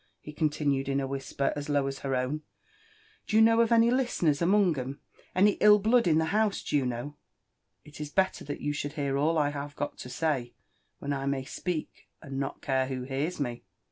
'* 0.11 0.19
he 0.19 0.33
continued 0.33 0.89
in 0.89 0.99
a 0.99 1.05
whisper 1.05 1.53
as 1.55 1.69
low 1.69 1.85
as 1.85 1.99
her 1.99 2.15
own. 2.15 2.41
"D'ye 3.27 3.39
know 3.39 3.61
of 3.61 3.71
any 3.71 3.91
listeners 3.91 4.41
among 4.41 4.75
'em?— 4.79 4.99
any 5.35 5.51
ill 5.61 5.77
blood 5.77 6.07
in 6.07 6.17
the 6.17 6.33
house, 6.33 6.63
Juno?"" 6.63 7.17
It 7.85 8.01
is 8.01 8.11
belter 8.11 8.43
that 8.47 8.61
you 8.61 8.73
should 8.73 8.93
hear 8.93 9.15
all 9.15 9.37
I 9.37 9.49
have 9.51 9.75
got 9.75 9.99
to 9.99 10.09
say 10.09 10.55
when 10.97 11.13
I 11.13 11.27
may 11.27 11.45
speak 11.45 12.09
and 12.19 12.39
not 12.39 12.63
care 12.63 12.87
who 12.87 13.03
hears 13.03 13.39
me. 13.39 13.63